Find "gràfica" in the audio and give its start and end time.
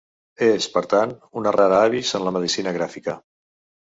2.79-3.15